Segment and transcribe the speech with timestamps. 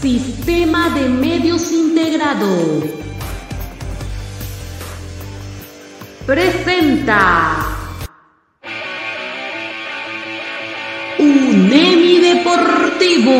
[0.00, 2.82] Sistema de Medios Integrado.
[6.26, 7.66] Presenta.
[11.18, 13.32] UNEMI Deportivo.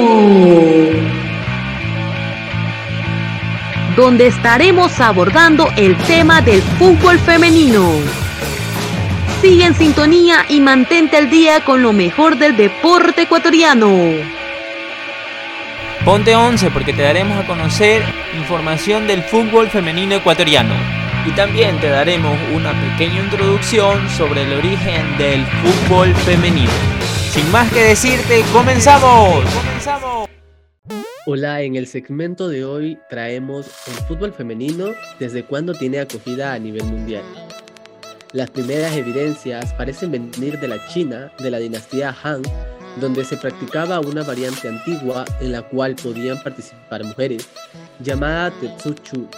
[3.94, 7.90] Donde estaremos abordando el tema del fútbol femenino.
[9.42, 14.45] Sigue en sintonía y mantente al día con lo mejor del deporte ecuatoriano.
[16.06, 18.00] Ponte 11 porque te daremos a conocer
[18.38, 20.72] información del fútbol femenino ecuatoriano.
[21.26, 26.70] Y también te daremos una pequeña introducción sobre el origen del fútbol femenino.
[27.32, 29.44] Sin más que decirte, comenzamos.
[29.52, 30.28] ¡Comenzamos!
[31.26, 36.58] Hola, en el segmento de hoy traemos el fútbol femenino desde cuándo tiene acogida a
[36.60, 37.24] nivel mundial.
[38.30, 42.42] Las primeras evidencias parecen venir de la China, de la dinastía Han,
[42.96, 47.46] donde se practicaba una variante antigua en la cual podían participar mujeres,
[48.00, 49.28] llamada Tetsuchu,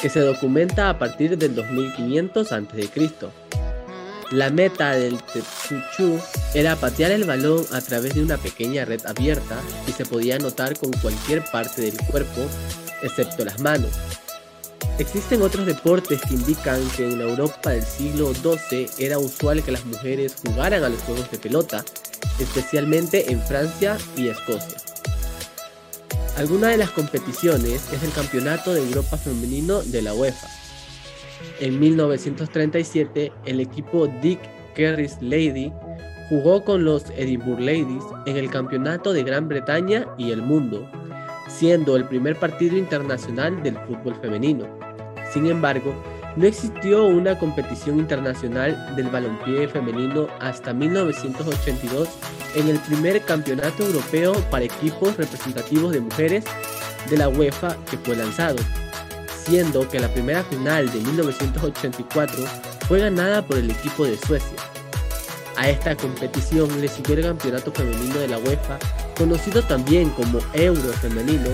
[0.00, 3.10] que se documenta a partir del 2500 a.C.
[4.30, 6.18] La meta del Tetsuchu
[6.54, 10.78] era patear el balón a través de una pequeña red abierta y se podía anotar
[10.78, 12.40] con cualquier parte del cuerpo,
[13.02, 13.92] excepto las manos.
[14.98, 19.72] Existen otros deportes que indican que en la Europa del siglo XII era usual que
[19.72, 21.84] las mujeres jugaran a los juegos de pelota,
[22.38, 24.78] especialmente en Francia y Escocia.
[26.36, 30.48] Alguna de las competiciones es el Campeonato de Europa Femenino de la UEFA.
[31.60, 34.40] En 1937, el equipo Dick
[34.74, 35.72] Kerry's Lady
[36.28, 40.90] jugó con los Edinburgh Ladies en el Campeonato de Gran Bretaña y el Mundo,
[41.48, 44.66] siendo el primer partido internacional del fútbol femenino.
[45.32, 45.94] Sin embargo,
[46.36, 52.08] no existió una competición internacional del balompié femenino hasta 1982
[52.56, 56.44] en el primer campeonato europeo para equipos representativos de mujeres
[57.08, 58.56] de la UEFA que fue lanzado,
[59.44, 62.44] siendo que la primera final de 1984
[62.88, 64.58] fue ganada por el equipo de Suecia.
[65.56, 68.78] A esta competición le siguió el campeonato femenino de la UEFA,
[69.16, 71.50] conocido también como Euro Femenino,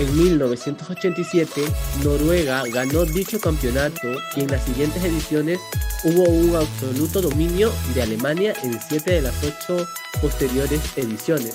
[0.00, 1.62] en 1987,
[2.02, 5.60] Noruega ganó dicho campeonato y en las siguientes ediciones
[6.04, 9.86] hubo un absoluto dominio de Alemania en 7 de las 8
[10.22, 11.52] posteriores ediciones,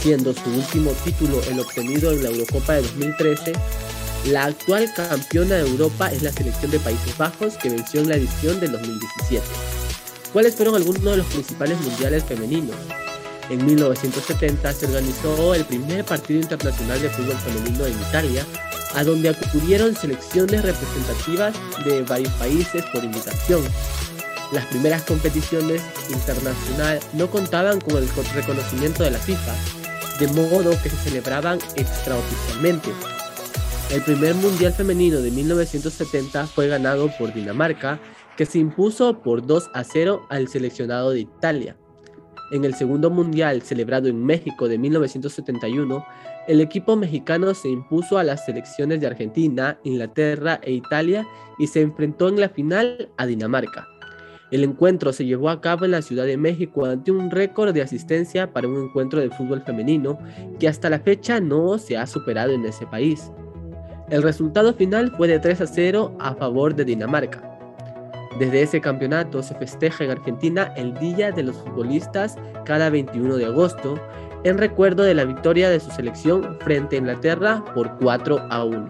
[0.00, 3.52] siendo su último título el obtenido en la Eurocopa de 2013.
[4.28, 8.16] La actual campeona de Europa es la selección de Países Bajos que venció en la
[8.16, 9.44] edición del 2017.
[10.32, 12.76] ¿Cuáles fueron algunos de los principales mundiales femeninos?
[13.48, 18.44] En 1970 se organizó el primer partido internacional de fútbol femenino en Italia,
[18.94, 23.62] a donde acudieron selecciones representativas de varios países por invitación.
[24.52, 29.54] Las primeras competiciones internacionales no contaban con el reconocimiento de la FIFA,
[30.18, 32.90] de modo que se celebraban extraoficialmente.
[33.90, 38.00] El primer Mundial Femenino de 1970 fue ganado por Dinamarca,
[38.36, 41.76] que se impuso por 2 a 0 al seleccionado de Italia.
[42.52, 46.06] En el segundo mundial celebrado en México de 1971,
[46.46, 51.26] el equipo mexicano se impuso a las selecciones de Argentina, Inglaterra e Italia
[51.58, 53.88] y se enfrentó en la final a Dinamarca.
[54.52, 57.82] El encuentro se llevó a cabo en la Ciudad de México ante un récord de
[57.82, 60.18] asistencia para un encuentro de fútbol femenino
[60.60, 63.32] que hasta la fecha no se ha superado en ese país.
[64.08, 67.55] El resultado final fue de 3 a 0 a favor de Dinamarca.
[68.38, 72.36] Desde ese campeonato se festeja en Argentina el Día de los Futbolistas
[72.66, 73.98] cada 21 de agosto
[74.44, 78.88] en recuerdo de la victoria de su selección frente a Inglaterra por 4 a 1.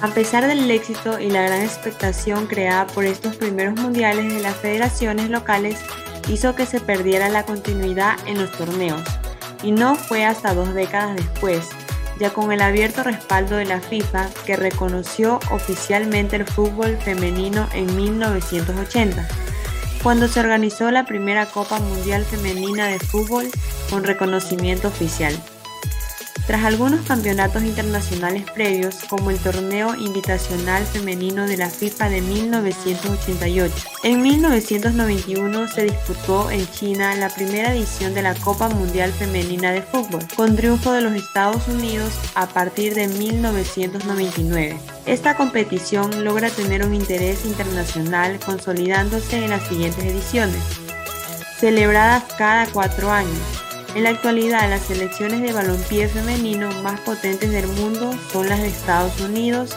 [0.00, 4.56] A pesar del éxito y la gran expectación creada por estos primeros mundiales de las
[4.56, 5.78] federaciones locales,
[6.28, 9.02] hizo que se perdiera la continuidad en los torneos,
[9.62, 11.68] y no fue hasta dos décadas después,
[12.18, 17.94] ya con el abierto respaldo de la FIFA que reconoció oficialmente el fútbol femenino en
[17.96, 19.28] 1980,
[20.02, 23.50] cuando se organizó la primera Copa Mundial Femenina de Fútbol
[23.90, 25.36] con reconocimiento oficial.
[26.46, 33.74] Tras algunos campeonatos internacionales previos, como el Torneo Invitacional Femenino de la FIFA de 1988,
[34.04, 39.82] en 1991 se disputó en China la primera edición de la Copa Mundial Femenina de
[39.82, 44.78] Fútbol, con triunfo de los Estados Unidos a partir de 1999.
[45.04, 50.62] Esta competición logra tener un interés internacional consolidándose en las siguientes ediciones,
[51.58, 53.65] celebradas cada cuatro años
[53.96, 58.68] en la actualidad, las selecciones de balompié femenino más potentes del mundo son las de
[58.68, 59.74] Estados Unidos,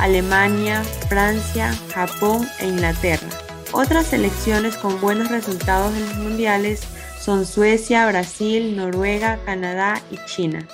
[0.00, 3.28] Alemania, Francia, Japón e Inglaterra.
[3.72, 6.80] Otras selecciones con buenos resultados en los mundiales
[7.20, 10.66] son Suecia, Brasil, Noruega, Canadá y China.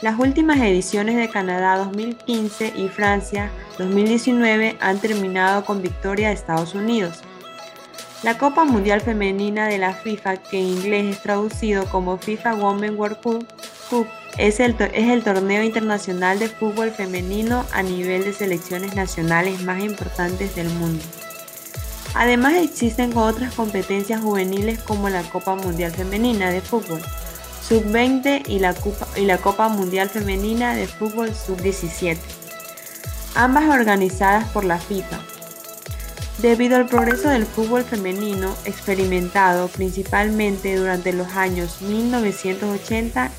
[0.00, 6.76] Las últimas ediciones de Canadá 2015 y Francia 2019 han terminado con victoria de Estados
[6.76, 7.24] Unidos.
[8.24, 12.98] La Copa Mundial Femenina de la FIFA, que en inglés es traducido como FIFA Women
[12.98, 13.46] World Cup,
[14.38, 14.74] es el,
[15.22, 21.04] torneo internacional de fútbol femenino a nivel de selecciones nacionales más importantes del mundo.
[22.14, 27.02] Además existen otras competencias juveniles como la Copa Mundial Femenina de Fútbol,
[27.68, 32.16] Sub-20 y, la Copa, y la Copa Mundial Femenina de Fútbol Sub-17,
[33.34, 35.33] ambas organizadas por la FIFA.
[36.38, 43.30] Debido al progreso del fútbol femenino experimentado principalmente durante los años 1980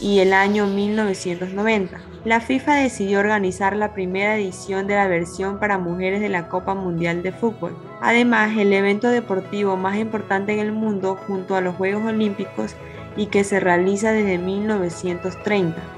[0.00, 2.00] y el año 1990.
[2.24, 6.74] La FIFA decidió organizar la primera edición de la versión para mujeres de la Copa
[6.74, 7.76] Mundial de Fútbol.
[8.02, 12.76] Además, el evento deportivo más importante en el mundo junto a los Juegos Olímpicos
[13.16, 15.97] y que se realiza desde 1930.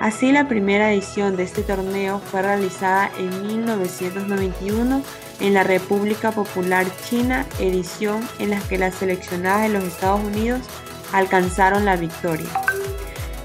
[0.00, 5.02] Así, la primera edición de este torneo fue realizada en 1991
[5.40, 10.60] en la República Popular China, edición en la que las seleccionadas de los Estados Unidos
[11.12, 12.48] alcanzaron la victoria.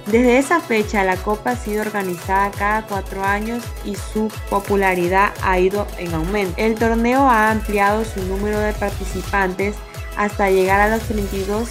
[0.08, 5.60] Desde esa fecha la Copa ha sido organizada cada cuatro años y su popularidad ha
[5.60, 6.54] ido en aumento.
[6.58, 9.76] El torneo ha ampliado su número de participantes
[10.18, 11.70] hasta llegar a los 32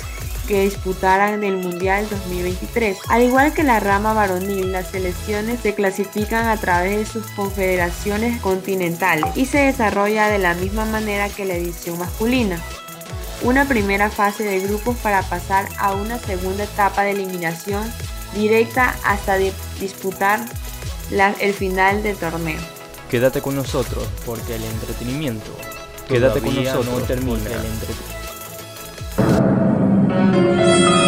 [0.51, 2.99] que disputaran el Mundial 2023.
[3.09, 8.41] Al igual que la rama varonil, las selecciones se clasifican a través de sus confederaciones
[8.41, 12.61] continentales y se desarrolla de la misma manera que la edición masculina
[13.43, 17.85] una primera fase de grupos para pasar a una segunda etapa de eliminación
[18.35, 20.45] directa hasta disputar
[21.39, 22.61] el final del torneo.
[23.09, 25.53] Quédate con nosotros porque el entretenimiento
[26.09, 27.39] Quédate con nosotros no termina.
[27.39, 28.10] el entretenimiento
[30.41, 31.00] Música